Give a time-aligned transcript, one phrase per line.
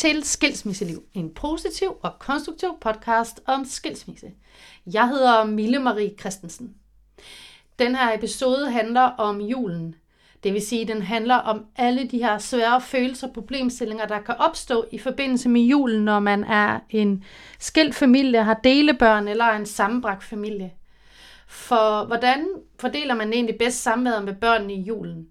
[0.00, 4.26] Til Skilsmisseliv, en positiv og konstruktiv podcast om skilsmisse.
[4.94, 6.74] Jeg hedder Mille Marie Christensen.
[7.78, 9.94] Den her episode handler om julen.
[10.42, 14.34] Det vil sige, den handler om alle de her svære følelser og problemstillinger, der kan
[14.38, 17.24] opstå i forbindelse med julen, når man er en
[17.58, 20.72] skilt familie, har delebørn eller en sammenbragt familie.
[21.48, 22.46] For hvordan
[22.78, 25.28] fordeler man egentlig bedst samværet med børnene i julen?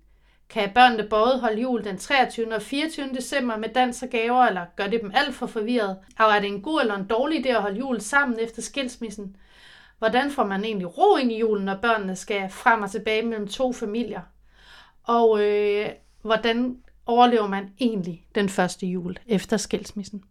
[0.49, 2.55] Kan børnene både holde jul den 23.
[2.55, 3.09] og 24.
[3.13, 5.97] december med dans og gaver, eller gør det dem alt for forvirret?
[6.19, 9.35] Og er det en god eller en dårlig idé at holde jul sammen efter skilsmissen?
[9.97, 13.47] Hvordan får man egentlig ro ind i julen, når børnene skal frem og tilbage mellem
[13.47, 14.21] to familier?
[15.03, 15.89] Og øh,
[16.21, 20.23] hvordan overlever man egentlig den første jul efter skilsmissen?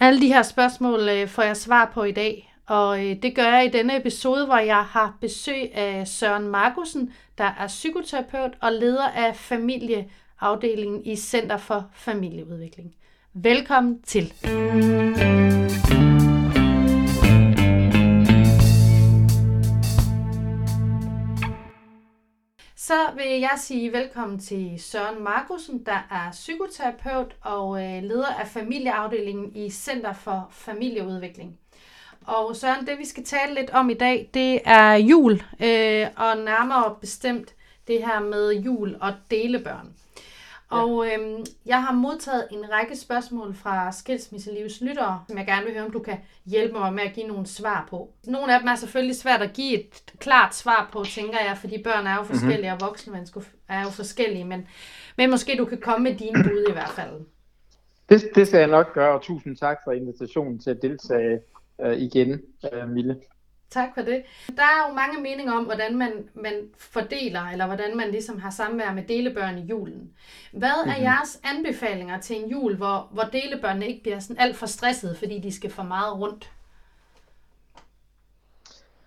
[0.00, 3.42] Alle de her spørgsmål øh, får jeg svar på i dag, og øh, det gør
[3.42, 8.72] jeg i denne episode, hvor jeg har besøg af Søren Markusen, der er psykoterapeut og
[8.72, 12.94] leder af familieafdelingen i Center for Familieudvikling.
[13.34, 14.32] Velkommen til.
[22.76, 28.46] Så vil jeg sige velkommen til Søren Markusen, der er psykoterapeut og øh, leder af
[28.46, 31.59] familieafdelingen i Center for Familieudvikling.
[32.30, 36.36] Og Søren, det vi skal tale lidt om i dag, det er jul, øh, og
[36.36, 37.54] nærmere bestemt
[37.88, 39.94] det her med jul og delebørn.
[40.68, 45.74] Og øh, jeg har modtaget en række spørgsmål fra Skilsmisselivs lyttere, som jeg gerne vil
[45.74, 48.10] høre, om du kan hjælpe mig med at give nogle svar på.
[48.26, 51.82] Nogle af dem er selvfølgelig svært at give et klart svar på, tænker jeg, fordi
[51.82, 52.30] børn er jo mhm.
[52.30, 52.82] forskellige, mm-hmm.
[52.82, 54.66] og voksne mennesker er jo forskellige, men,
[55.16, 57.20] men måske du kan komme med dine bud i hvert fald.
[58.08, 61.40] Det, det skal jeg nok gøre, og tusind tak for invitationen til at deltage
[61.82, 62.40] øh, igen,
[62.72, 63.16] øh, Mille.
[63.70, 64.22] Tak for det.
[64.56, 68.50] Der er jo mange meninger om, hvordan man, man fordeler, eller hvordan man ligesom har
[68.50, 70.10] samvær med delebørn i julen.
[70.52, 71.02] Hvad er mm-hmm.
[71.02, 75.38] jeres anbefalinger til en jul, hvor, hvor delebørnene ikke bliver sådan alt for stressede, fordi
[75.38, 76.50] de skal for meget rundt?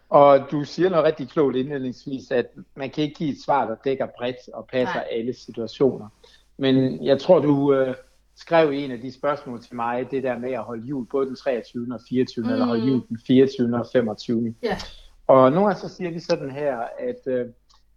[0.10, 2.46] Og du siger noget rigtig klogt indledningsvis, at
[2.76, 5.08] man kan ikke give et svar, der dækker bredt og passer Nej.
[5.12, 6.08] alle situationer.
[6.58, 7.96] Men jeg tror, du, øh,
[8.36, 11.36] skrev en af de spørgsmål til mig, det der med at holde jul både den
[11.36, 11.88] 23.
[11.92, 12.46] og 24.
[12.46, 12.52] Mm.
[12.52, 13.80] eller holde jul den 24.
[13.80, 14.56] og 25.
[14.66, 14.76] Yeah.
[15.28, 17.46] Og nogle gange så siger vi sådan her, at øh,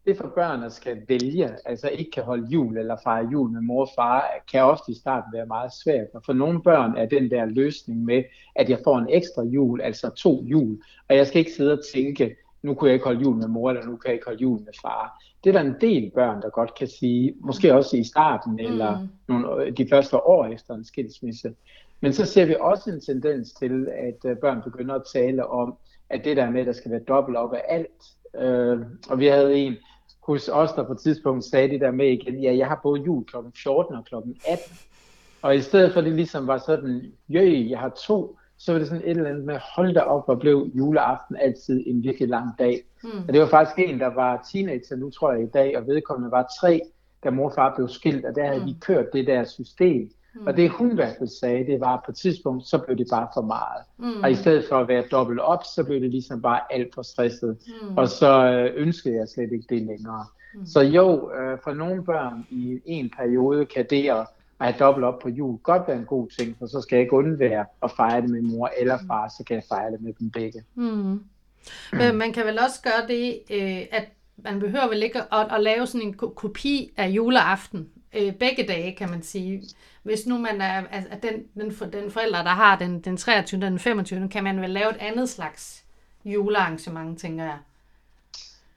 [0.06, 3.60] det for børn, der skal vælge, altså ikke kan holde jul eller fejre jul med
[3.60, 6.06] mor og far, kan ofte i starten være meget svært.
[6.14, 8.22] Og for nogle børn er den der løsning med,
[8.56, 11.84] at jeg får en ekstra jul, altså to jul, og jeg skal ikke sidde og
[11.94, 12.36] tænke,
[12.66, 14.58] nu kunne jeg ikke holde jul med mor, eller nu kan jeg ikke holde jul
[14.58, 15.22] med far.
[15.44, 18.58] Det er der en del børn, der godt kan sige, måske også i starten, mm.
[18.58, 21.54] eller nogle, de første år efter en skilsmisse.
[22.00, 25.74] Men så ser vi også en tendens til, at øh, børn begynder at tale om,
[26.10, 28.02] at det der med, at der skal være dobbelt op af alt.
[28.36, 28.78] Øh,
[29.08, 29.74] og vi havde en
[30.22, 33.00] hos os, der på et tidspunkt sagde det der med igen, ja, jeg har både
[33.00, 33.36] jul kl.
[33.62, 34.14] 14 og kl.
[34.14, 34.78] 18.
[35.42, 38.88] Og i stedet for det ligesom var sådan, jøj, jeg har to, så var det
[38.88, 42.50] sådan et eller andet med, hold da op, og blev juleaften altid en virkelig lang
[42.58, 42.82] dag.
[43.02, 43.10] Mm.
[43.28, 46.30] Og det var faktisk en, der var teenager nu, tror jeg, i dag, og vedkommende
[46.30, 46.80] var tre,
[47.24, 48.66] da mor og far blev skilt, og der havde mm.
[48.66, 50.10] de kørt det der system.
[50.34, 50.46] Mm.
[50.46, 52.98] Og det hun i hvert fald sagde, det var, at på et tidspunkt, så blev
[52.98, 53.82] det bare for meget.
[53.98, 54.22] Mm.
[54.22, 57.02] Og i stedet for at være dobbelt op, så blev det ligesom bare alt for
[57.02, 57.58] stresset.
[57.82, 57.96] Mm.
[57.96, 60.26] Og så øh, ønskede jeg slet ikke det længere.
[60.54, 60.66] Mm.
[60.66, 64.26] Så jo, øh, for nogle børn i en periode kan det at
[64.60, 67.02] at have dobbelt op på jul godt være en god ting, for så skal jeg
[67.02, 70.12] ikke undvære at fejre det med mor eller far, så kan jeg fejre det med
[70.20, 70.64] dem begge.
[70.74, 71.24] Mm.
[71.92, 75.62] Men man kan vel også gøre det, øh, at man behøver vel ikke at, at
[75.62, 79.62] lave sådan en kopi af juleaften øh, begge dage, kan man sige.
[80.02, 83.58] Hvis nu man er altså, den, den, den forælder, der har den, den 23.
[83.58, 84.28] og den 25.
[84.28, 85.84] kan man vel lave et andet slags
[86.24, 87.58] julearrangement, tænker jeg.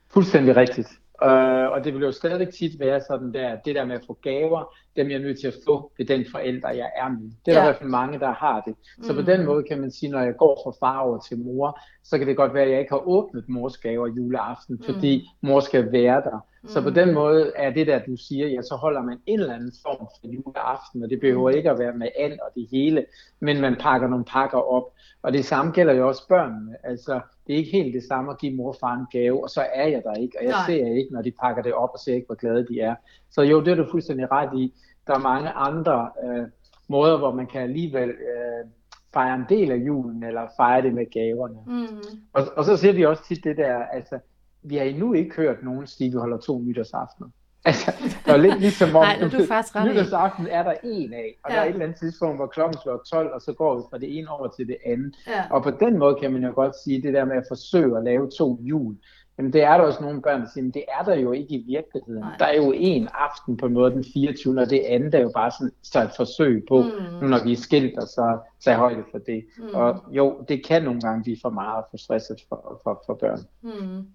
[0.10, 0.99] Fuldstændig rigtigt.
[1.21, 4.18] Uh, og det vil jo stadig tit være sådan der, det der med at få
[4.21, 7.31] gaver, dem jeg er nødt til at få, det er den forælder, jeg er med.
[7.45, 7.54] Det er ja.
[7.54, 8.75] der i hvert fald mange, der har det.
[9.04, 9.19] Så mm.
[9.19, 12.18] på den måde kan man sige, når jeg går fra far over til mor, så
[12.18, 14.83] kan det godt være, at jeg ikke har åbnet mors gaver juleaften, mm.
[14.83, 16.45] fordi mor skal være der.
[16.64, 16.70] Mm.
[16.70, 19.54] Så på den måde er det der, du siger, ja, så holder man en eller
[19.54, 21.58] anden form for juleaften, og det behøver mm.
[21.58, 23.06] ikke at være med and og det hele,
[23.40, 24.84] men man pakker nogle pakker op.
[25.22, 26.76] Og det samme gælder jo også børnene.
[26.84, 29.50] Altså, det er ikke helt det samme at give mor og far en gave, og
[29.50, 30.66] så er jeg der ikke, og jeg Nej.
[30.66, 32.96] ser ikke, når de pakker det op, og ser ikke, hvor glade de er.
[33.32, 34.74] Så jo, det er du fuldstændig ret i.
[35.08, 36.48] Der er mange andre øh,
[36.88, 38.66] måder, hvor man kan alligevel øh,
[39.14, 41.58] fejre en del af julen, eller fejre det med gaverne.
[41.68, 42.20] Mm.
[42.34, 44.20] Og, og så siger vi også tit det der, altså,
[44.64, 47.30] vi har endnu ikke hørt nogen sige, at vi holder to nytårsaftener.
[47.66, 47.92] Altså,
[48.26, 51.52] det er lidt ligesom om, Nej, du faktisk ret nytårsaften er der en af, og
[51.52, 51.56] ja.
[51.56, 53.98] der er et eller andet tidspunkt, hvor klokken slår 12, og så går vi fra
[53.98, 55.16] det ene over til det andet.
[55.28, 55.44] Ja.
[55.52, 58.04] Og på den måde kan man jo godt sige, det der med at forsøge at
[58.04, 58.96] lave to jul,
[59.39, 61.56] Jamen det er der også nogle børn, der siger, men det er der jo ikke
[61.56, 62.19] i virkeligheden.
[62.19, 62.36] Nej.
[62.39, 64.62] Der er jo en aften på en måde den 24.
[64.62, 67.19] og det andet er jo bare sådan, så et forsøg på, mm.
[67.21, 69.45] nu når vi er skilt, og så tage højde for det.
[69.57, 69.69] Mm.
[69.74, 73.39] Og jo, det kan nogle gange blive for meget for stresset for, for, for børn.
[73.62, 74.07] Mm.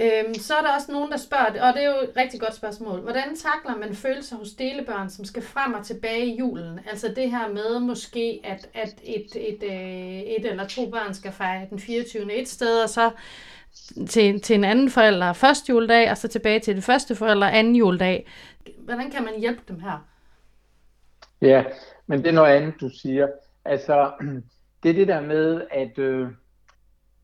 [0.00, 2.54] Øhm, så er der også nogen, der spørger, og det er jo et rigtig godt
[2.54, 3.00] spørgsmål.
[3.00, 6.80] Hvordan takler man følelser hos delebørn, som skal frem og tilbage i julen?
[6.90, 11.32] Altså det her med måske, at, at et, et, øh, et eller to børn skal
[11.32, 12.32] fejre den 24.
[12.32, 13.10] et sted, og så
[14.08, 17.76] til, til en anden forælder første juledag, og så tilbage til det første forælder anden
[17.76, 18.26] juledag.
[18.78, 20.06] Hvordan kan man hjælpe dem her?
[21.40, 21.64] Ja,
[22.06, 23.28] men det er noget andet, du siger.
[23.64, 24.12] Altså,
[24.82, 26.28] det er det der med, at øh,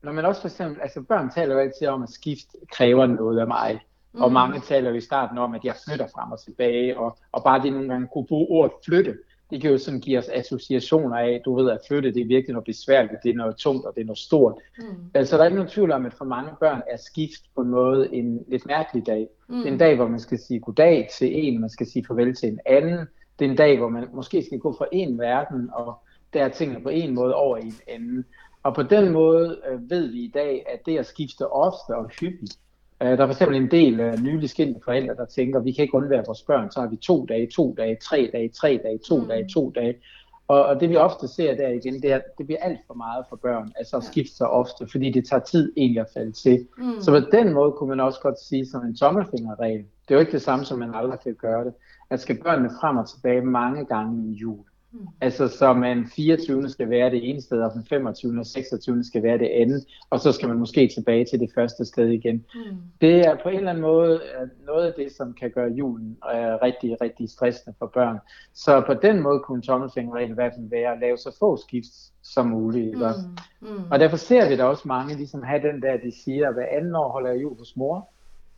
[0.01, 3.39] når man også for eksempel, altså børn taler jo altid om, at skift kræver noget
[3.39, 3.79] af mig.
[4.13, 4.21] Mm.
[4.21, 7.43] Og mange taler jo i starten om, at jeg flytter frem og tilbage, og, og
[7.43, 9.17] bare det nogle gange kunne bruge ordet flytte,
[9.49, 12.53] det kan jo sådan give os associationer af, du ved, at flytte, det er virkelig
[12.53, 14.55] noget besværligt, det er noget tungt, og det er noget stort.
[14.77, 14.85] Mm.
[15.13, 17.69] Altså, der er ikke nogen tvivl om, at for mange børn er skift på en
[17.69, 19.27] måde en lidt mærkelig dag.
[19.47, 19.55] Mm.
[19.55, 22.35] Det er en dag, hvor man skal sige goddag til en, man skal sige farvel
[22.35, 23.07] til en anden.
[23.39, 25.93] Det er en dag, hvor man måske skal gå fra en verden, og
[26.33, 28.25] der er tingene på en måde over i en anden.
[28.63, 32.09] Og på den måde øh, ved vi i dag, at det at skifte ofte og
[32.19, 32.57] hyppigt,
[32.99, 35.95] der er for eksempel en del øh, nylig skilte forældre, der tænker, vi kan ikke
[35.95, 39.17] undvære vores børn, så har vi to dage, to dage, tre dage, tre dage, to
[39.17, 39.27] mm.
[39.27, 39.95] dage, to dage.
[40.47, 43.25] Og, og det vi ofte ser der igen, det er, det bliver alt for meget
[43.29, 46.67] for børn, altså at skifte sig ofte, fordi det tager tid egentlig at falde til.
[46.77, 47.01] Mm.
[47.01, 49.79] Så på den måde kunne man også godt sige som en tommelfingerregel.
[49.79, 51.73] Det er jo ikke det samme, som man aldrig kan gøre det.
[52.09, 55.07] At skal børnene frem og tilbage mange gange i jul, Mm.
[55.21, 56.69] Altså så man 24.
[56.69, 58.39] skal være det ene sted, og den 25.
[58.39, 59.03] og 26.
[59.03, 62.45] skal være det andet, og så skal man måske tilbage til det første sted igen.
[62.55, 62.77] Mm.
[63.01, 66.17] Det er på en eller anden måde øh, noget af det, som kan gøre julen
[66.33, 68.17] uh, rigtig, rigtig stressende for børn.
[68.53, 71.57] Så på den måde kunne en tommelfingerregel i hvert fald være at lave så få
[71.57, 71.93] skift
[72.23, 72.97] som muligt.
[72.97, 73.03] Mm.
[73.61, 73.91] Mm.
[73.91, 76.67] Og derfor ser vi da også mange ligesom have den der, de siger, at hver
[76.71, 78.09] anden år holder jeg jul hos mor,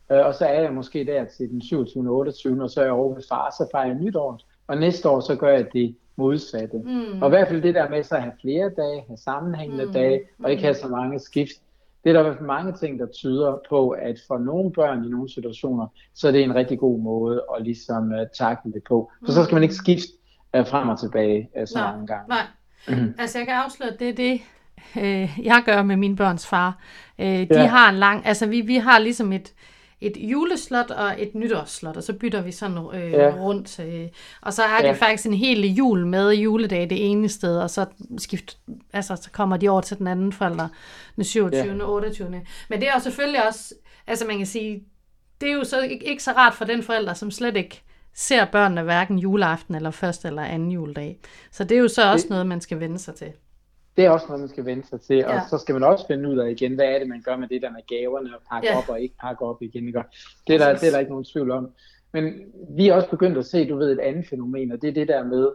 [0.10, 2.10] uh, og så er jeg måske der til den 27.
[2.10, 2.63] og 28.
[2.63, 4.39] og så er jeg over ved far, så fejrer jeg nytår.
[4.68, 6.77] Og næste år så gør jeg det modsatte.
[6.77, 7.21] Mm.
[7.21, 9.94] Og i hvert fald det der med så at have flere dage, have sammenhængende mm.
[9.94, 11.57] dage, og ikke have så mange skift.
[12.03, 15.06] Det er der i hvert fald mange ting, der tyder på, at for nogle børn
[15.06, 18.83] i nogle situationer, så er det en rigtig god måde at ligesom uh, takle det
[18.88, 19.12] på.
[19.19, 19.33] For mm.
[19.33, 20.07] så skal man ikke skifte
[20.57, 22.29] uh, frem og tilbage uh, så nej, mange gange.
[22.29, 22.45] Nej,
[22.88, 23.13] mm.
[23.19, 24.41] altså jeg kan afsløre, at det er det,
[24.97, 26.77] øh, jeg gør med min børns far.
[27.19, 27.65] Øh, de ja.
[27.65, 29.53] har en lang, altså vi, vi har ligesom et,
[30.01, 33.33] et juleslot og et nytårsslot, og så bytter vi sådan øh, ja.
[33.39, 33.80] rundt.
[33.80, 34.07] Øh,
[34.42, 34.94] og så er det ja.
[34.94, 37.86] faktisk en hel jul med juledag det ene sted, og så
[38.18, 38.57] skift,
[38.94, 40.68] altså, så kommer de over til den anden forælder
[41.15, 41.77] den 27.
[41.77, 41.86] Ja.
[41.86, 42.30] 28.
[42.69, 43.74] Men det er jo selvfølgelig også,
[44.07, 44.83] altså man kan sige,
[45.42, 47.83] det er jo så ikke, ikke så rart for den forælder, som slet ikke
[48.13, 51.19] ser børnene hverken juleaften eller første eller anden juledag.
[51.51, 53.31] Så det er jo så også det, noget, man skal vende sig til
[53.98, 55.36] det er også noget, man skal vende sig til, ja.
[55.36, 57.48] og så skal man også finde ud af igen, hvad er det, man gør med
[57.48, 58.78] det der med gaverne, og pakke ja.
[58.78, 59.88] op og ikke pakke op igen.
[59.88, 60.04] Ikke?
[60.48, 61.72] Det, er der, det er der ikke nogen tvivl om.
[62.14, 62.34] Men
[62.70, 65.07] vi er også begyndt at se, du ved, et andet fænomen, og det er det
[65.07, 65.50] der med,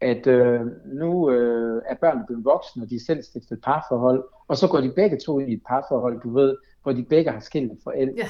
[0.00, 4.56] at øh, nu øh, er børnene blevet voksne, og de er selv stiftet parforhold, og
[4.56, 7.40] så går de begge to ind i et parforhold, du ved, hvor de begge har
[7.40, 8.14] skilte forældre.
[8.16, 8.26] Ja.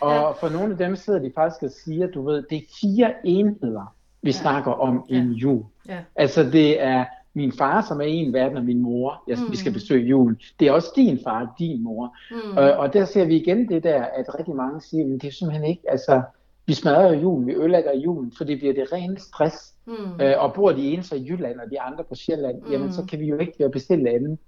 [0.00, 0.30] Og ja.
[0.30, 3.94] for nogle af dem sidder de faktisk og siger, du ved, det er fire enheder,
[4.22, 4.36] vi ja.
[4.36, 5.14] snakker om ja.
[5.14, 5.64] i en jul.
[5.88, 5.98] Ja.
[6.16, 7.04] Altså det er
[7.36, 9.52] min far, som er en verden, og min mor, jeg, mm.
[9.52, 9.74] vi skal mm.
[9.74, 10.40] besøge julen.
[10.60, 12.16] Det er også din far, din mor.
[12.30, 12.56] Mm.
[12.56, 15.32] Og, og der ser vi igen det der, at rigtig mange siger, men det er
[15.32, 16.22] simpelthen ikke, altså,
[16.66, 19.74] vi smadrer julen, vi ødelægger julen, for det bliver det rene stress.
[19.86, 20.20] Mm.
[20.20, 22.72] Øh, og bor de ene så i Jylland, og de andre på Sjælland, mm.
[22.72, 24.38] jamen så kan vi jo ikke bestille andet,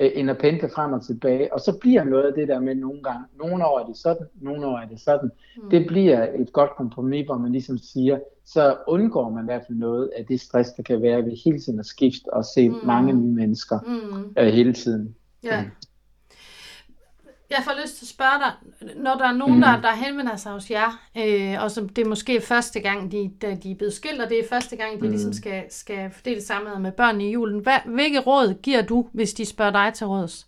[0.00, 1.52] øh, end at pendle frem og tilbage.
[1.54, 4.26] Og så bliver noget af det der med nogle gange, nogle år er det sådan,
[4.40, 5.30] nogle år er det sådan.
[5.56, 5.70] Mm.
[5.70, 9.78] Det bliver et godt kompromis, hvor man ligesom siger, så undgår man i hvert fald
[9.78, 12.76] noget af det stress, der kan være ved hele tiden at skifte og se mm.
[12.84, 14.34] mange nye mennesker mm.
[14.38, 15.14] øh, hele tiden.
[15.42, 15.62] Ja.
[15.62, 15.70] Mm
[17.50, 18.52] jeg får lyst til at spørge dig,
[18.96, 19.60] når der er nogen, mm.
[19.60, 23.30] der, der henvender sig hos jer, øh, og som det er måske første gang, de,
[23.40, 25.10] de er blevet skilt, og det er første gang, de mm.
[25.10, 27.60] ligesom skal, skal fordele sammen med børn i julen.
[27.60, 30.46] Hvad, hvilke råd giver du, hvis de spørger dig til råds?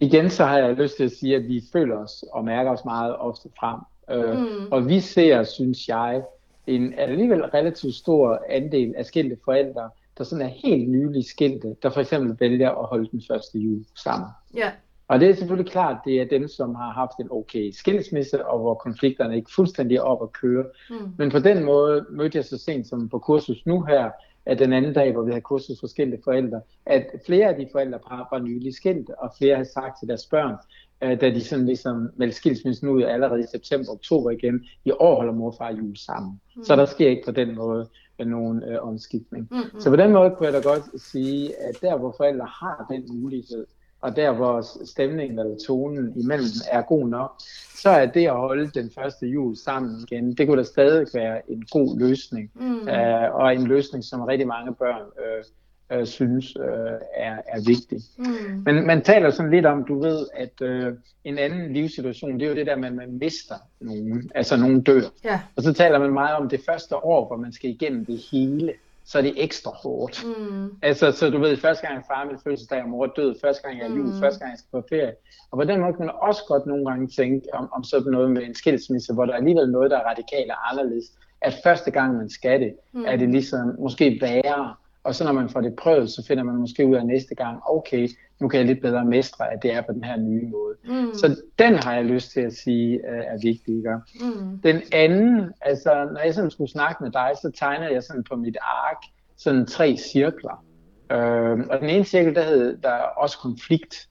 [0.00, 2.84] Igen så har jeg lyst til at sige, at vi føler os og mærker os
[2.84, 3.80] meget ofte frem.
[4.10, 4.72] Øh, mm.
[4.72, 6.22] Og vi ser, synes jeg,
[6.66, 11.90] en alligevel relativt stor andel af skilte forældre, der sådan er helt nylig skilte, der
[11.90, 14.28] for eksempel vælger at holde den første jul sammen.
[14.54, 14.70] Ja.
[15.08, 18.60] Og det er selvfølgelig klart, det er dem, som har haft en okay skilsmisse, og
[18.60, 20.64] hvor konflikterne ikke fuldstændig er op at køre.
[20.90, 20.96] Mm.
[21.18, 24.10] Men på den måde mødte jeg så sent som på kursus nu her,
[24.46, 27.68] at den anden dag, hvor vi havde kursus for skilte forældre, at flere af de
[27.72, 27.98] forældre
[28.30, 30.56] var nylig skilte, og flere havde sagt til deres børn,
[31.02, 35.16] øh, da de sådan ligesom meldte skilsmissen ud allerede i september oktober igen, i år
[35.16, 36.40] holder mor og far jul sammen.
[36.56, 36.64] Mm.
[36.64, 37.88] Så der sker ikke på den måde
[38.24, 39.48] nogen øh, omskiftning.
[39.50, 39.80] Mm-hmm.
[39.80, 43.22] Så på den måde kunne jeg da godt sige, at der hvor forældre har den
[43.22, 43.66] mulighed,
[44.00, 47.40] og der hvor stemningen eller tonen imellem er god nok,
[47.74, 51.50] så er det at holde den første jul sammen igen, det kunne da stadig være
[51.50, 52.88] en god løsning, mm.
[52.88, 55.44] øh, og en løsning, som rigtig mange børn øh,
[55.92, 58.00] øh, synes øh, er, er vigtig.
[58.18, 58.62] Mm.
[58.64, 60.92] Men man taler sådan lidt om, du ved, at øh,
[61.24, 64.82] en anden livssituation, det er jo det der med, at man mister nogen, altså nogen
[64.82, 65.02] dør.
[65.24, 65.40] Ja.
[65.56, 68.72] Og så taler man meget om det første år, hvor man skal igennem det hele
[69.04, 70.24] så er det ekstra hårdt.
[70.24, 70.70] Mm.
[70.82, 73.86] Altså, så du ved, første gang far min fødselsdag, og mor død, første gang jeg
[73.86, 74.20] er jul, mm.
[74.20, 75.14] første gang jeg skal på ferie.
[75.50, 78.30] Og på den måde kan man også godt nogle gange tænke om, om sådan noget
[78.30, 81.04] med en skilsmisse, hvor der er alligevel noget, der er radikalt og anderledes.
[81.40, 83.04] At første gang man skal det, mm.
[83.06, 86.56] er det ligesom måske værre, og så når man får det prøvet, så finder man
[86.56, 88.08] måske ud af næste gang, okay,
[88.40, 90.74] nu kan jeg lidt bedre mestre, at det er på den her nye måde.
[90.84, 91.14] Mm.
[91.14, 93.76] Så den har jeg lyst til at sige er vigtig.
[93.76, 93.94] Ikke?
[94.20, 94.58] Mm.
[94.58, 98.36] Den anden, altså når jeg sådan skulle snakke med dig, så tegnede jeg sådan på
[98.36, 99.02] mit ark
[99.36, 100.64] sådan tre cirkler.
[101.12, 104.08] Øh, og den ene cirkel, der hed der er også konflikt.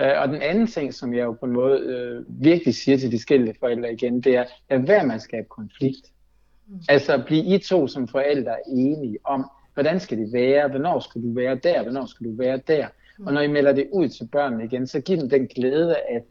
[0.00, 3.12] Øh, og den anden ting, som jeg jo på en måde øh, virkelig siger til
[3.12, 6.12] de skældte forældre igen, det er, at hver man skabe konflikt.
[6.66, 6.80] Mm.
[6.88, 11.32] Altså blive I to som forældre enige om, hvordan skal det være, hvornår skal du
[11.32, 12.86] være der, hvornår skal du være der.
[13.26, 16.22] Og når I melder det ud til børnene igen, så giv dem den glæde, at,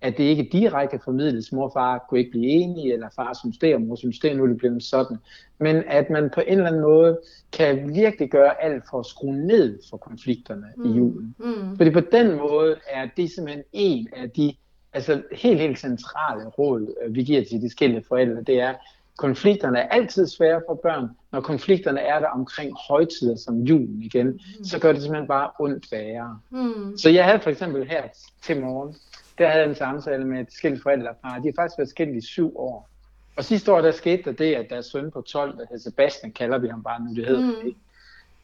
[0.00, 3.58] at det ikke direkte formidles, mor og far kunne ikke blive enige, eller far synes
[3.58, 5.16] det, og mor synes det, nu er det blevet sådan.
[5.58, 7.18] Men at man på en eller anden måde
[7.52, 10.84] kan virkelig gøre alt for at skrue ned for konflikterne mm.
[10.84, 11.34] i julen.
[11.38, 11.76] Mm.
[11.76, 14.54] Fordi på den måde er det simpelthen en af de
[14.92, 18.74] altså helt, helt centrale råd, øh, vi giver til de skilte forældre, det er,
[19.18, 21.08] Konflikterne er altid svære for børn.
[21.32, 24.64] Når konflikterne er der omkring højtider som julen igen, mm.
[24.64, 26.40] så gør det simpelthen bare ondt værre.
[26.50, 26.98] Mm.
[26.98, 28.02] Så jeg havde for eksempel her
[28.42, 28.94] til morgen,
[29.38, 31.38] der havde jeg en samtale med et skilt forældrepar.
[31.38, 32.88] De har faktisk været skilt i syv år.
[33.36, 36.32] Og sidste år, der skete der det, at deres søn på 12, der hedder Sebastian,
[36.32, 37.66] kalder vi ham bare nu, det hedder mm.
[37.66, 37.78] ikke.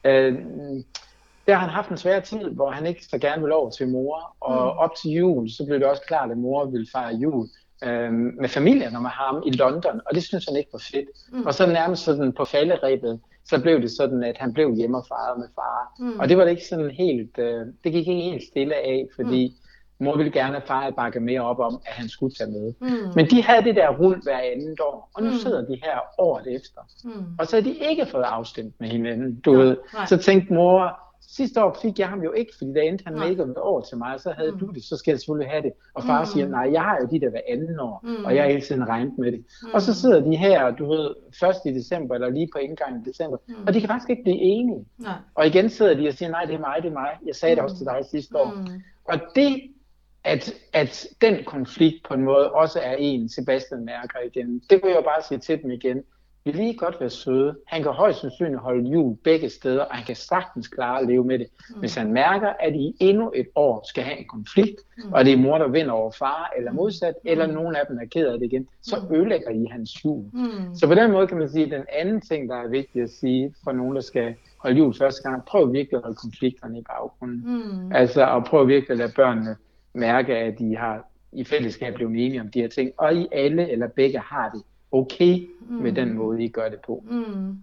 [0.03, 0.33] Øh,
[1.47, 3.87] der har han haft en svær tid, hvor han ikke så gerne vil over til
[3.87, 4.35] mor.
[4.39, 4.79] Og mm.
[4.79, 7.49] op til jul, så blev det også klart, at mor ville fejre jul
[7.83, 11.09] øh, med familien og med ham i London, og det synes han ikke var fedt.
[11.31, 11.45] Mm.
[11.45, 15.05] Og så nærmest sådan på falderæbet, så blev det sådan, at han blev hjemme og
[15.07, 15.93] fejrede med far.
[15.99, 16.19] Mm.
[16.19, 19.57] Og det var det ikke sådan helt, øh, det gik ikke helt stille af, fordi
[19.99, 20.05] mm.
[20.05, 22.73] mor ville gerne have far bakke mere op om, at han skulle tage med.
[22.81, 23.13] Mm.
[23.15, 25.35] Men de havde det der rul hver andet år, og nu mm.
[25.35, 26.81] sidder de her året efter.
[27.03, 27.25] Mm.
[27.39, 29.77] Og så har de ikke fået afstemt med hinanden, du ja, ved.
[30.07, 30.99] Så tænkte mor,
[31.37, 33.81] sidste år fik jeg ham jo ikke, fordi der endte han med ikke at over
[33.81, 34.59] til mig, så havde mm.
[34.59, 35.71] du det, så skal jeg selvfølgelig have det.
[35.93, 36.25] Og far mm.
[36.25, 38.25] siger, nej, jeg har jo de der hver anden år, mm.
[38.25, 39.45] og jeg har hele tiden regnet med det.
[39.63, 39.69] Mm.
[39.73, 43.09] Og så sidder de her, du ved, først i december, eller lige på indgangen i
[43.09, 43.53] december, mm.
[43.67, 44.85] og de kan faktisk ikke blive enige.
[44.97, 45.13] Nej.
[45.35, 47.11] Og igen sidder de og siger, nej, det er mig, det er mig.
[47.25, 47.57] Jeg sagde mm.
[47.57, 48.53] det også til dig sidste år.
[48.55, 48.81] Mm.
[49.05, 49.61] Og det,
[50.23, 54.91] at, at den konflikt på en måde også er en, Sebastian mærker igen, det vil
[54.91, 56.03] jeg bare sige til dem igen
[56.45, 57.55] vil lige godt være søde.
[57.67, 61.23] Han kan højst sandsynligt holde jul begge steder, og han kan sagtens klare at leve
[61.23, 61.47] med det.
[61.69, 61.79] Mm.
[61.79, 65.13] Hvis han mærker, at I endnu et år skal have en konflikt, mm.
[65.13, 67.29] og det er mor, der vinder over far, eller modsat, mm.
[67.31, 69.15] eller nogen af dem er ked af det igen, så mm.
[69.15, 70.23] ødelægger I hans jul.
[70.33, 70.75] Mm.
[70.75, 73.09] Så på den måde kan man sige, at den anden ting, der er vigtigt at
[73.09, 76.83] sige for nogen, der skal holde jul første gang, prøv virkelig at holde konflikterne i
[76.89, 77.43] baggrunden.
[77.45, 77.91] Mm.
[77.91, 79.55] Altså, og prøv virkelig at lade børnene
[79.93, 83.71] mærke, at de har i fællesskab blevet enige om de her ting, og I alle
[83.71, 85.75] eller begge har det okay mm.
[85.75, 87.03] med den måde, I gør det på.
[87.09, 87.57] Mm.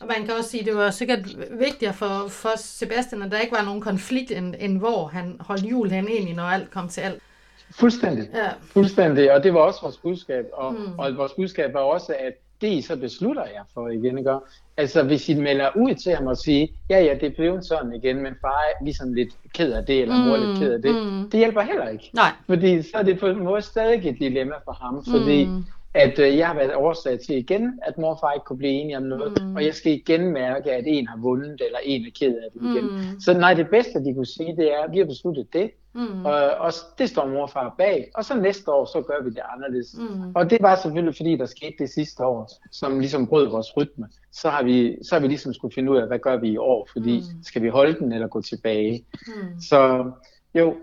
[0.00, 3.38] Og man kan også sige, at det var sikkert vigtigere for, for Sebastian, at der
[3.38, 6.88] ikke var nogen konflikt, end, end hvor han holdt jul hen egentlig, når alt kom
[6.88, 7.22] til alt.
[7.70, 8.28] Fuldstændig.
[8.34, 8.48] Ja.
[8.60, 9.32] Fuldstændig.
[9.32, 10.46] Og det var også vores budskab.
[10.52, 10.98] Og, mm.
[10.98, 14.34] og vores budskab var også, at det I så beslutter jeg for igen, ikke?
[14.76, 17.92] Altså hvis I melder ud til ham og siger, ja ja, det er blevet sådan
[17.92, 20.82] igen, men far er ligesom lidt ked af det, eller mor er lidt ked af
[20.82, 21.30] det, mm.
[21.30, 22.10] det hjælper heller ikke.
[22.14, 22.32] Nej.
[22.46, 26.18] Fordi så er det på en måde stadig et dilemma for ham, fordi mm at
[26.18, 28.96] øh, jeg har været årsag til igen, at mor og far ikke kunne blive enige
[28.96, 29.56] om noget, mm.
[29.56, 32.60] og jeg skal igen mærke, at en har vundet, eller en er ked af det
[32.62, 32.84] igen.
[32.84, 33.20] Mm.
[33.20, 36.24] Så nej, det bedste, de kunne sige, det er, at vi har besluttet det, mm.
[36.24, 39.30] og, og det står mor og far bag, og så næste år, så gør vi
[39.30, 39.96] det anderledes.
[39.98, 40.32] Mm.
[40.34, 44.08] Og det var selvfølgelig, fordi der skete det sidste år, som ligesom brød vores rytme.
[44.32, 46.56] Så har vi, så har vi ligesom skulle finde ud af, hvad gør vi i
[46.56, 47.42] år, fordi mm.
[47.42, 49.04] skal vi holde den, eller gå tilbage?
[49.26, 49.60] Mm.
[49.60, 50.10] Så
[50.54, 50.74] jo,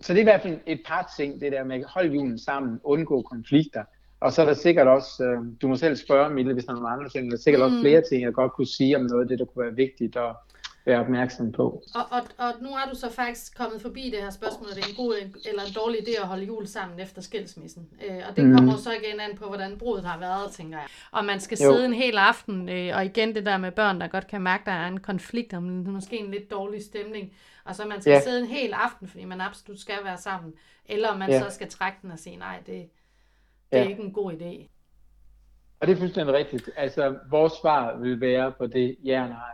[0.00, 2.38] så det er i hvert fald et par ting, det der med at holde julen
[2.38, 3.84] sammen, undgå konflikter.
[4.20, 6.74] Og så er der sikkert også, øh, du må selv spørge Mille, hvis der er
[6.74, 7.64] nogle andre ting, der er sikkert mm.
[7.64, 10.16] også flere ting, jeg godt kunne sige om noget af det, der kunne være vigtigt
[10.16, 10.34] at
[10.88, 11.82] være opmærksom på.
[11.94, 14.88] Og, og, og nu er du så faktisk kommet forbi det her spørgsmål, er det
[14.88, 15.14] en god
[15.48, 17.88] eller en dårlig idé at holde jul sammen efter skilsmissen?
[18.08, 18.56] Øh, og det mm.
[18.56, 20.86] kommer så igen an på, hvordan brudet har været, tænker jeg.
[21.10, 21.72] Og man skal jo.
[21.72, 24.62] sidde en hel aften, øh, og igen det der med børn, der godt kan mærke,
[24.66, 27.32] der er en konflikt, om måske en lidt dårlig stemning.
[27.68, 28.20] Og så man skal ja.
[28.20, 30.52] sidde en hel aften, fordi man absolut skal være sammen.
[30.84, 31.40] Eller man ja.
[31.40, 32.88] så skal trække den og sige, nej, det, det
[33.72, 33.84] ja.
[33.84, 34.68] er ikke en god idé.
[35.80, 36.70] Og det er fuldstændig rigtigt.
[36.76, 39.50] Altså, vores svar vil være på det, ja nej.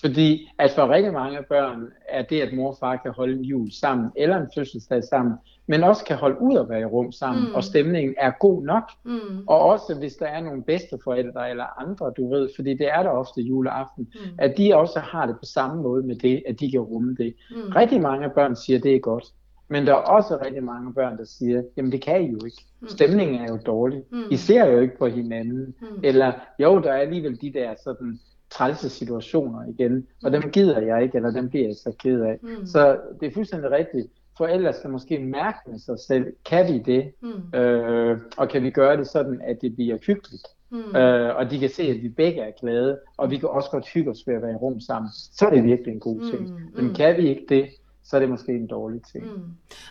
[0.00, 3.44] Fordi at for rigtig mange børn er det, at mor og far kan holde en
[3.44, 5.34] jul sammen, eller en fødselsdag sammen,
[5.68, 7.54] men også kan holde ud og være i rum sammen, mm.
[7.54, 8.90] og stemningen er god nok.
[9.04, 9.44] Mm.
[9.46, 13.10] Og også hvis der er nogle bedsteforældre eller andre, du ved, fordi det er der
[13.10, 14.30] ofte juleaften, mm.
[14.38, 17.34] at de også har det på samme måde med det, at de kan rumme det.
[17.50, 17.72] Mm.
[17.76, 19.24] Rigtig mange børn siger, at det er godt.
[19.68, 22.64] Men der er også rigtig mange børn, der siger, jamen det kan I jo ikke.
[22.80, 22.88] Mm.
[22.88, 24.02] Stemningen er jo dårlig.
[24.12, 24.22] Mm.
[24.30, 25.74] I ser jo ikke på hinanden.
[25.80, 26.00] Mm.
[26.02, 31.02] Eller jo, der er alligevel de der sådan trælse situationer igen, og dem gider jeg
[31.02, 32.38] ikke, eller dem bliver jeg så ked af.
[32.42, 32.66] Mm.
[32.66, 34.06] Så det er fuldstændig rigtigt.
[34.38, 37.58] Forældre skal måske mærke med sig selv, kan vi det, mm.
[37.58, 40.46] øh, og kan vi gøre det sådan, at det bliver hyggeligt.
[40.70, 40.96] Mm.
[40.96, 43.88] Øh, og de kan se, at vi begge er glade, og vi kan også godt
[43.88, 45.10] hygge os ved at være i rum sammen.
[45.12, 46.42] Så er det virkelig en god ting.
[46.42, 46.82] Mm.
[46.82, 47.68] Men kan vi ikke det,
[48.06, 49.24] så er det måske en dårlig ting.
[49.24, 49.42] Mm.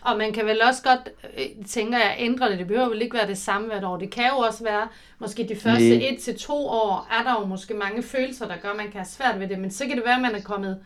[0.01, 2.59] Og man kan vel også godt, øh, tænker jeg, ændre det.
[2.59, 3.97] Det behøver vel ikke være det samme hvert år.
[3.97, 4.87] Det kan jo også være,
[5.19, 6.07] måske de første Nej.
[6.11, 8.95] et til to år, er der jo måske mange følelser, der gør, at man kan
[8.95, 9.59] have svært ved det.
[9.59, 10.79] Men så kan det være, at man er kommet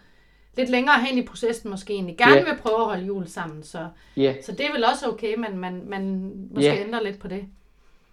[0.58, 2.18] lidt længere hen i processen måske egentlig.
[2.18, 2.46] Gerne yeah.
[2.46, 3.64] vil prøve at holde jul sammen.
[3.64, 4.36] Så, yeah.
[4.44, 6.82] så det er vel også okay, men man, man måske yeah.
[6.82, 7.46] ændrer lidt på det.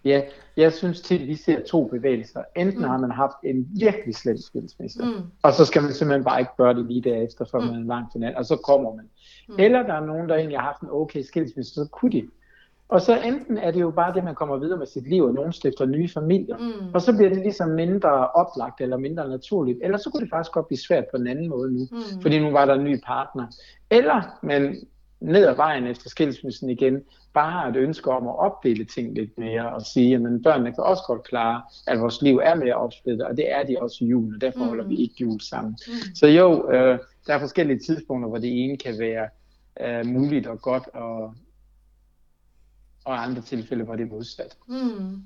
[0.07, 0.23] Ja,
[0.57, 2.43] jeg synes til, at vi ser to bevægelser.
[2.57, 2.89] Enten mm.
[2.89, 5.23] har man haft en virkelig slem skilsmisse, mm.
[5.43, 7.67] og så skal man simpelthen bare ikke gøre det lige derefter, for mm.
[7.67, 9.09] man er langt til og så kommer man.
[9.49, 9.55] Mm.
[9.59, 12.29] Eller der er nogen, der egentlig har haft en okay skilsmisse, så kunne de.
[12.89, 15.35] Og så enten er det jo bare det, man kommer videre med sit liv, og
[15.35, 16.95] nogen stifter nye familier, mm.
[16.95, 19.79] og så bliver det ligesom mindre oplagt eller mindre naturligt.
[19.83, 22.23] Eller så kunne det faktisk godt blive svært på en anden måde nu, mm.
[22.23, 23.47] fordi nu var der en ny partner.
[23.91, 24.77] Eller man
[25.21, 27.03] ned ad vejen efter skilsmissen igen,
[27.35, 30.85] bare har et ønske om at opdele ting lidt mere og sige, at børnene kan
[30.85, 34.09] også godt klare, at vores liv er mere opsplittet, og det er de også i
[34.09, 34.91] julen, og derfor holder mm.
[34.91, 35.79] vi ikke jul sammen.
[35.87, 36.15] Mm.
[36.15, 39.29] Så jo, øh, der er forskellige tidspunkter, hvor det ene kan være
[39.81, 41.35] øh, muligt og godt, og,
[43.05, 44.57] og andre tilfælde, hvor det er modsat.
[44.69, 45.23] Mm.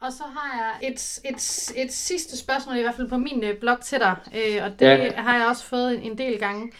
[0.00, 3.58] Og så har jeg et, et, et sidste spørgsmål, i hvert fald på min øh,
[3.60, 5.12] blog til dig, øh, og det ja.
[5.12, 6.72] har jeg også fået en del gange.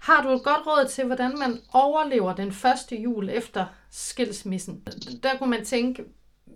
[0.00, 4.82] Har du et godt råd til, hvordan man overlever den første jul efter skilsmissen?
[5.22, 6.04] Der kunne man tænke,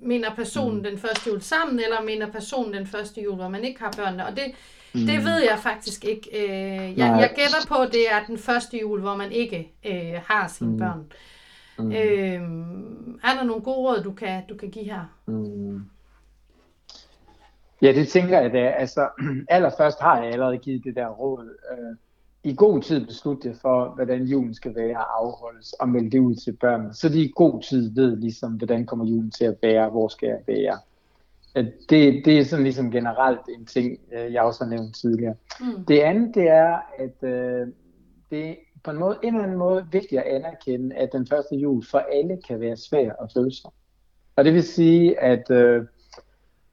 [0.02, 0.83] mener personen mm.
[0.83, 4.26] den første jul sammen, eller mener personen den første jul, hvor man ikke har børnene?
[4.26, 4.44] Og det,
[4.94, 5.00] mm.
[5.00, 6.31] det ved jeg faktisk ikke.
[6.33, 10.20] Øh, jeg, jeg gætter på, at det er den første jul, hvor man ikke øh,
[10.26, 10.78] har sine mm.
[10.78, 11.12] børn.
[11.78, 11.92] Mm.
[11.92, 12.42] Øh,
[13.24, 15.05] er der nogle gode råd, du kan, du kan give her?
[15.26, 15.83] Mm.
[17.83, 18.68] Ja, det tænker jeg da.
[18.68, 19.09] Altså,
[19.48, 21.59] allerførst har jeg allerede givet det der råd.
[21.72, 21.96] Øh,
[22.44, 26.18] i god tid beslutte det for, hvordan julen skal være og afholdes, og melde det
[26.18, 26.94] ud til børnene.
[26.94, 30.26] Så de i god tid ved ligesom, hvordan kommer julen til at være, hvor skal
[30.26, 30.78] jeg være.
[31.88, 35.35] Det, det er sådan ligesom generelt en ting, øh, jeg også har nævnt tidligere.
[35.61, 35.85] Mm.
[35.85, 37.66] Det andet, det er, at øh,
[38.31, 41.57] det er på en, måde, en eller anden måde vigtigt at anerkende, at den første
[41.57, 43.52] jul for alle kan være svær at føle.
[44.37, 45.87] Og det vil sige, at øh,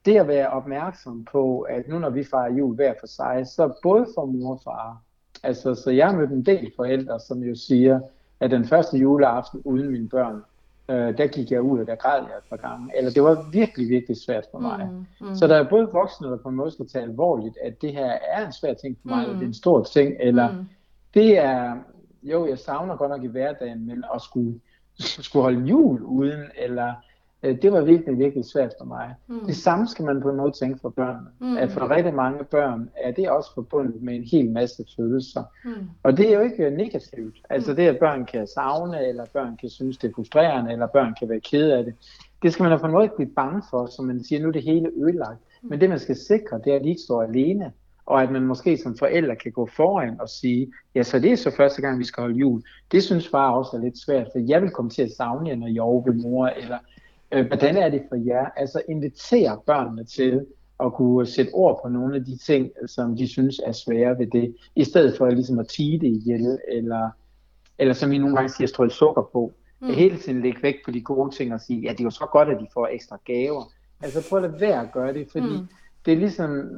[0.05, 3.73] det at være opmærksom på, at nu når vi fejrer jul hver for sig, så
[3.83, 5.03] både for mor og far,
[5.43, 7.99] Altså, så jeg har mødt en del forældre, som jo siger,
[8.39, 10.41] at den første juleaften uden mine børn,
[10.89, 12.97] øh, der gik jeg ud, og der græd jeg et par gange.
[12.97, 14.89] Eller det var virkelig, virkelig svært for mig.
[14.91, 15.35] Mm, mm.
[15.35, 18.17] Så der er både voksne, der på en måde skal tage alvorligt, at det her
[18.27, 19.23] er en svær ting for mig, mm.
[19.23, 20.65] eller det er en stor ting, eller mm.
[21.13, 21.75] det er,
[22.23, 24.59] jo, jeg savner godt nok i hverdagen, men at skulle,
[24.99, 26.93] skulle holde jul uden, eller
[27.43, 29.15] det var virkelig, virkelig svært for mig.
[29.27, 29.45] Mm.
[29.45, 31.29] Det samme skal man på en måde tænke for børnene.
[31.39, 31.57] Mm.
[31.57, 35.43] At for rigtig mange børn er det også forbundet med en hel masse følelser.
[35.65, 35.89] Mm.
[36.03, 37.37] Og det er jo ikke negativt.
[37.49, 37.75] Altså mm.
[37.75, 41.29] det, at børn kan savne, eller børn kan synes, det er frustrerende, eller børn kan
[41.29, 41.93] være kede af det.
[42.43, 44.51] Det skal man på en måde ikke blive bange for, som man siger, nu er
[44.51, 45.39] det hele ødelagt.
[45.61, 45.69] Mm.
[45.69, 47.71] Men det, man skal sikre, det er, at de ikke står alene.
[48.05, 51.35] Og at man måske som forældre kan gå foran og sige, ja, så det er
[51.35, 52.61] så første gang, vi skal holde jul.
[52.91, 55.55] Det synes far også er lidt svært, for jeg vil komme til at savne jer,
[55.55, 56.98] når jeg er mor, eller Øh,
[57.29, 58.45] hvordan er det for jer?
[58.55, 60.45] Altså invitere børnene til
[60.79, 64.27] at kunne sætte ord på nogle af de ting, som de synes er svære ved
[64.27, 67.09] det, i stedet for ligesom at tige det ihjel, eller,
[67.79, 69.51] eller som vi nogle gange siger, strøge sukker på.
[69.81, 69.87] Mm.
[69.87, 72.27] Hele tiden lægge vægt på de gode ting og sige, ja, det er jo så
[72.31, 73.63] godt, at de får ekstra gaver.
[74.01, 75.67] Altså prøv at lade være at gøre det, fordi mm.
[76.05, 76.69] det er ligesom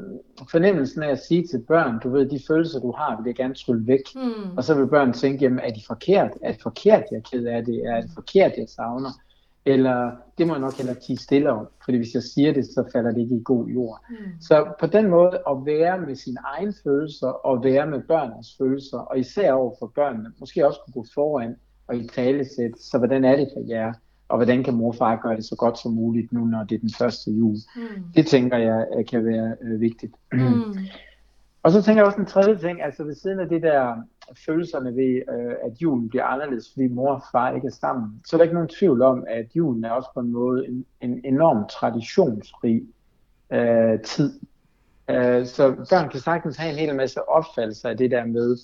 [0.52, 3.54] fornemmelsen af at sige til børn, du ved, de følelser, du har, vil jeg gerne
[3.54, 4.04] trylle væk.
[4.16, 4.58] Mm.
[4.58, 6.32] Og så vil børn tænke, jamen er de forkert?
[6.42, 7.86] Er det forkert, jeg er ked af det?
[7.86, 9.10] Er det forkert, jeg savner?
[9.66, 12.90] Eller det må jeg nok heller tige stille om, fordi hvis jeg siger det, så
[12.94, 14.06] falder det ikke i god jord.
[14.10, 14.16] Mm.
[14.42, 18.98] Så på den måde at være med sine egne følelser og være med børnenes følelser,
[18.98, 21.56] og især over for børnene, måske også kunne gå foran
[21.88, 23.94] og i talesæt, så hvordan er det for jer,
[24.28, 26.76] og hvordan kan mor og far gøre det så godt som muligt nu, når det
[26.76, 27.56] er den første jul.
[27.76, 28.04] Mm.
[28.16, 30.16] Det tænker jeg kan være øh, vigtigt.
[30.34, 30.76] Mm.
[31.64, 33.96] og så tænker jeg også en tredje ting, altså ved siden af det der
[34.46, 38.36] følelserne ved, øh, at julen bliver anderledes, fordi mor og far ikke er sammen, så
[38.36, 41.22] er der ikke nogen tvivl om, at julen er også på en måde en, en
[41.26, 42.82] enorm traditionsrig
[43.52, 44.40] øh, tid.
[45.10, 48.58] Øh, så børn kan sagtens have en hel masse opfattelser af det der med,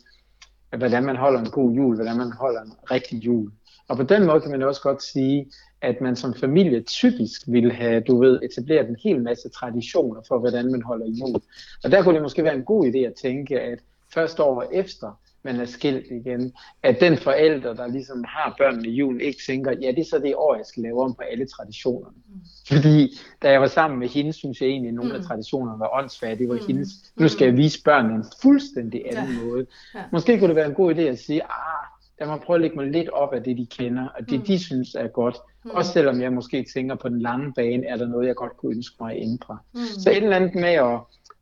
[0.78, 3.52] hvordan man holder en god jul, hvordan man holder en rigtig jul.
[3.88, 5.52] Og på den måde kan man også godt sige,
[5.82, 10.40] at man som familie typisk vil have, du ved, etableret en hel masse traditioner for,
[10.40, 11.42] hvordan man holder jul.
[11.84, 13.80] Og der kunne det måske være en god idé at tænke, at
[14.14, 18.92] første år efter, man er skilt igen, at den forælder, der ligesom har børnene i
[18.92, 21.48] julen, ikke tænker, ja, det er så det år, jeg skal lave om på alle
[21.48, 22.16] traditionerne.
[22.28, 22.40] Mm.
[22.68, 25.16] Fordi da jeg var sammen med hende, synes jeg egentlig, at nogle mm.
[25.20, 26.38] af traditionerne var åndssvage.
[26.38, 26.68] Det var mm.
[26.68, 29.46] hendes, nu skal jeg vise børnene en fuldstændig anden ja.
[29.46, 29.66] måde.
[29.96, 30.04] Ja.
[30.12, 31.88] Måske kunne det være en god idé at sige, ah,
[32.20, 34.46] der må prøve at lægge mig lidt op af det, de kender, og det, mm.
[34.46, 35.38] de synes er godt.
[35.66, 35.72] Mm.
[35.72, 38.76] Også selvom jeg måske tænker på den lange bane, er der noget, jeg godt kunne
[38.76, 39.58] ønske mig at ændre.
[39.74, 39.80] Mm.
[39.80, 41.00] Så et eller andet med at,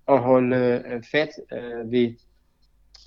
[0.07, 2.13] at holde øh, fat øh, ved,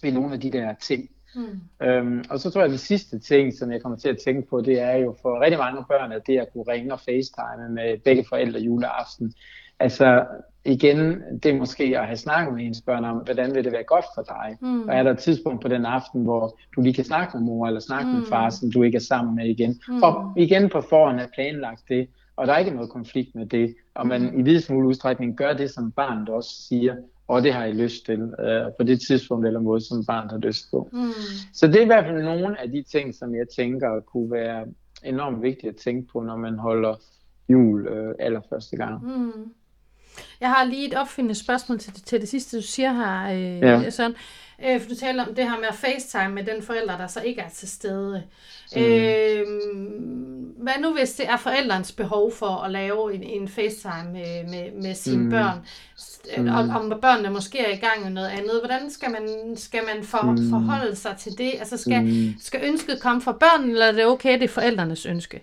[0.02, 1.10] ved nogle af de der ting.
[1.34, 1.86] Mm.
[1.86, 4.48] Øhm, og så tror jeg, at den sidste ting, som jeg kommer til at tænke
[4.48, 7.68] på, det er jo for rigtig mange børn, at det at kunne ringe og facetime
[7.70, 9.34] med begge forældre juleaften.
[9.80, 10.26] Altså
[10.64, 13.84] igen, det er måske at have snakket med ens børn om, hvordan vil det være
[13.84, 14.56] godt for dig?
[14.60, 14.88] Mm.
[14.88, 17.66] Og er der et tidspunkt på den aften, hvor du lige kan snakke med mor
[17.66, 18.14] eller snakke mm.
[18.14, 19.80] med far, som du ikke er sammen med igen?
[19.88, 20.02] Mm.
[20.02, 23.74] Og igen på forhånd er planlagt det, og der er ikke noget konflikt med det.
[23.94, 24.40] Og man mm.
[24.40, 26.96] i videst mulig udstrækning gør det, som barnet også siger,
[27.28, 30.38] og det har I lyst til, øh, på det tidspunkt eller måde, som barnet har
[30.38, 30.88] lyst på.
[30.92, 30.98] Mm.
[31.52, 34.66] Så det er i hvert fald nogle af de ting, som jeg tænker kunne være
[35.04, 36.94] enormt vigtige at tænke på, når man holder
[37.48, 39.02] jul øh, allerførste gang.
[39.02, 39.52] Mm.
[40.40, 43.90] Jeg har lige et opfindende spørgsmål til, til det sidste, du siger her, øh, ja.
[43.90, 44.14] Søren.
[44.64, 47.20] Øh, for du taler om det her med at facetime med den forælder, der så
[47.20, 48.22] ikke er til stede.
[48.76, 48.82] Mm.
[48.82, 49.46] Øh,
[50.62, 54.82] hvad nu hvis det er forældrens behov for at lave en, en facetime med, med,
[54.82, 55.30] med sine mm.
[55.30, 55.58] børn,
[56.38, 56.48] mm.
[56.48, 60.04] og om børnene måske er i gang med noget andet, hvordan skal man, skal man
[60.04, 60.50] for, mm.
[60.50, 61.52] forholde sig til det?
[61.58, 62.34] Altså skal, mm.
[62.40, 65.42] skal ønsket komme fra børnene, eller er det okay, det er forældrenes ønske?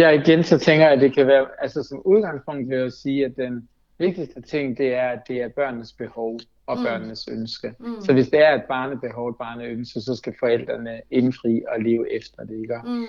[0.00, 3.24] Ja, igen så tænker jeg, at det kan være, altså som udgangspunkt vil jeg sige,
[3.24, 6.84] at den vigtigste ting, det er, at det er børnenes behov og mm.
[6.84, 7.74] børnenes ønske.
[7.78, 8.00] Mm.
[8.00, 12.44] Så hvis det er et barnebehov, et barneønske, så skal forældrene indfri og leve efter
[12.44, 12.74] det, ikke?
[12.84, 13.06] Mm.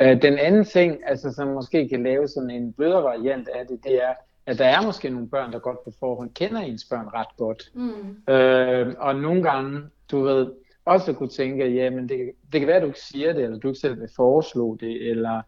[0.00, 3.84] Øh, den anden ting, altså som måske kan lave sådan en blødere variant af det,
[3.84, 4.14] det er,
[4.46, 7.70] at der er måske nogle børn, der godt på forhånd kender ens børn ret godt.
[7.74, 8.32] Mm.
[8.34, 10.46] Øh, og nogle gange, du ved,
[10.84, 13.68] også kunne tænke, jamen det, det kan være, at du ikke siger det, eller du
[13.68, 15.42] ikke selv vil foreslå det, eller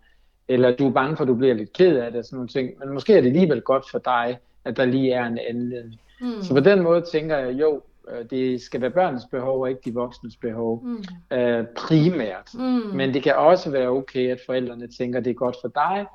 [0.50, 2.48] eller du er bange for, at du bliver lidt ked af det og sådan nogle
[2.48, 2.70] ting.
[2.78, 6.00] Men måske er det alligevel godt for dig, at der lige er en anledning.
[6.20, 6.42] Mm.
[6.42, 9.80] Så på den måde tænker jeg, jo, øh, det skal være børnenes behov og ikke
[9.84, 11.36] de voksnes behov mm.
[11.36, 12.50] øh, primært.
[12.54, 12.96] Mm.
[12.96, 16.06] Men det kan også være okay, at forældrene tænker, det er godt for dig.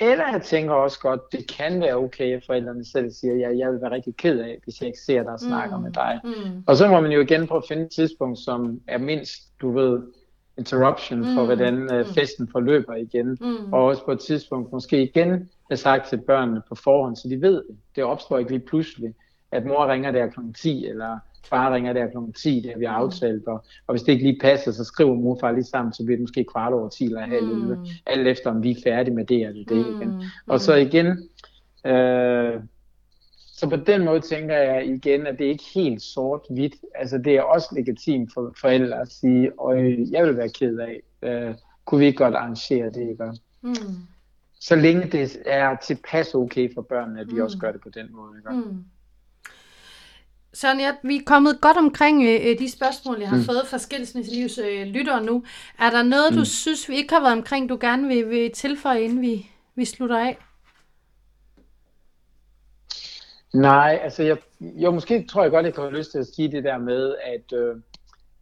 [0.00, 3.58] Eller jeg tænker også godt, det kan være okay, at forældrene selv siger, at ja,
[3.58, 5.82] jeg vil være rigtig ked af, hvis jeg ikke ser dig og snakker mm.
[5.82, 6.20] med dig.
[6.24, 6.64] Mm.
[6.66, 9.72] Og så må man jo igen prøve at finde et tidspunkt, som er mindst, du
[9.72, 10.02] ved,
[10.58, 11.46] interruption for, mm.
[11.46, 13.38] hvordan uh, festen forløber igen.
[13.40, 13.72] Mm.
[13.72, 17.40] Og også på et tidspunkt måske igen have sagt til børnene på forhånd, så de
[17.40, 17.76] ved det.
[17.96, 19.14] Det opstår ikke lige pludselig,
[19.52, 20.40] at mor ringer der kl.
[20.56, 22.16] 10, eller far ringer der kl.
[22.36, 22.92] 10, det har vi mm.
[22.92, 23.46] aftalt.
[23.46, 26.04] Og, og hvis det ikke lige passer, så skriver mor og far lige sammen, så
[26.04, 27.76] bliver det måske kvart over 10 eller halv 11.
[27.76, 27.86] Mm.
[28.06, 30.00] Alt efter, om vi er færdige med det eller det mm.
[30.00, 30.22] igen.
[30.46, 31.06] Og så igen,
[31.86, 32.60] øh,
[33.58, 36.74] så på den måde tænker jeg igen, at det er ikke helt sort-hvidt.
[36.94, 39.76] Altså det er også legitimt for forældre at sige, og
[40.10, 43.32] jeg vil være ked af, uh, kunne vi ikke godt arrangere det, ikke?
[43.62, 43.74] Mm.
[44.60, 47.40] Så længe det er tilpas okay for børnene, at vi mm.
[47.40, 48.68] også gør det på den måde, ikke?
[48.68, 48.84] Mm.
[50.52, 53.42] Sonja, vi er kommet godt omkring øh, de spørgsmål, jeg har mm.
[53.42, 55.44] fået fra Skilsmisselivs øh, lyttere nu.
[55.78, 56.44] Er der noget, du mm.
[56.44, 60.18] synes, vi ikke har været omkring, du gerne vil, vil tilføje, inden vi, vi slutter
[60.18, 60.38] af?
[63.54, 66.52] Nej, altså jeg, jo, måske tror jeg godt, jeg kan have lyst til at sige
[66.52, 67.76] det der med, at, øh,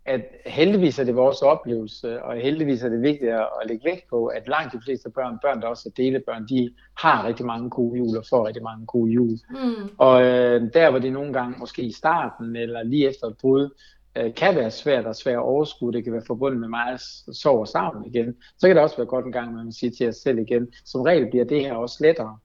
[0.04, 4.08] at heldigvis er det vores oplevelse, og heldigvis er det vigtigt at, at lægge vægt
[4.10, 7.70] på, at langt de fleste børn, børn der også er delebørn, de har rigtig mange
[7.70, 9.38] gode jul og får rigtig mange gode jul.
[9.50, 9.90] Mm.
[9.98, 13.70] Og øh, der hvor det nogle gange, måske i starten eller lige efter et brud,
[14.16, 17.00] øh, kan være svært og svært at overskue, det kan være forbundet med meget
[17.32, 20.08] sorg og savn igen, så kan det også være godt en gang, man siger til
[20.08, 22.38] os selv igen, som regel bliver det her også lettere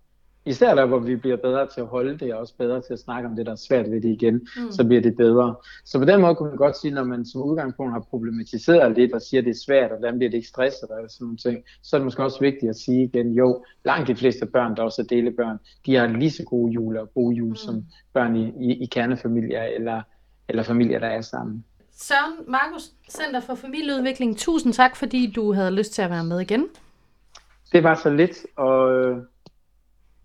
[0.45, 2.99] især der, hvor vi bliver bedre til at holde det, og også bedre til at
[2.99, 4.71] snakke om det, der er svært ved det igen, mm.
[4.71, 5.55] så bliver det bedre.
[5.85, 9.13] Så på den måde kunne man godt sige, når man som udgangspunkt har problematiseret lidt,
[9.13, 11.37] og siger, at det er svært, og hvordan bliver det ikke stresset, og sådan nogle
[11.37, 14.75] ting, så er det måske også vigtigt at sige igen, jo, langt de fleste børn,
[14.75, 17.55] der også er delebørn, de har lige så gode jule og gode jul, mm.
[17.55, 20.01] som børn i, i, i kernefamilier, eller,
[20.49, 21.65] eller familier, der er sammen.
[21.95, 26.39] Søren Markus, Center for Familieudvikling, tusind tak, fordi du havde lyst til at være med
[26.39, 26.65] igen.
[27.71, 29.15] Det var så lidt, og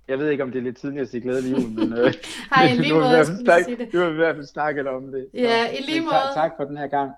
[0.08, 2.14] jeg ved ikke, om det er lidt tidligt at sige glædelig jul, men øh,
[2.54, 3.92] Hej, i lige måde, jeg sige det.
[3.92, 5.28] Du har i hvert fald snakket om det.
[5.34, 6.14] Ja, i lige måde.
[6.14, 7.12] Tak, tak for den her gang.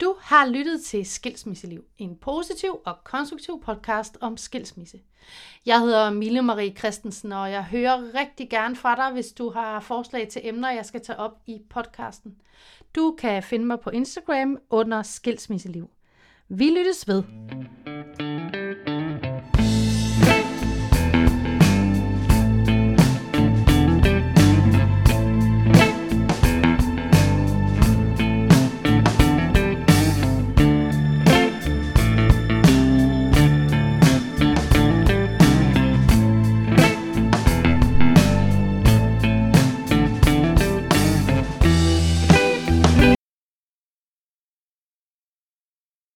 [0.00, 4.98] Du har lyttet til Skilsmisseliv, en positiv og konstruktiv podcast om skilsmisse.
[5.66, 9.80] Jeg hedder Mille Marie Christensen, og jeg hører rigtig gerne fra dig, hvis du har
[9.80, 12.36] forslag til emner, jeg skal tage op i podcasten.
[12.94, 15.90] Du kan finde mig på Instagram under Skilsmisseliv.
[16.48, 17.22] Vi lyttes ved.